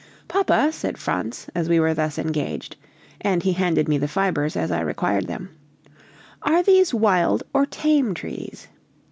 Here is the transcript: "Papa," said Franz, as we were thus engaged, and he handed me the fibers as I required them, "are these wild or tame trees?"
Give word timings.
"Papa," 0.27 0.71
said 0.71 0.97
Franz, 0.97 1.47
as 1.53 1.69
we 1.69 1.79
were 1.79 1.93
thus 1.93 2.17
engaged, 2.17 2.75
and 3.21 3.43
he 3.43 3.53
handed 3.53 3.87
me 3.87 3.99
the 3.99 4.07
fibers 4.07 4.57
as 4.57 4.71
I 4.71 4.79
required 4.81 5.27
them, 5.27 5.49
"are 6.41 6.63
these 6.63 6.91
wild 6.91 7.43
or 7.53 7.67
tame 7.67 8.15
trees?" 8.15 8.67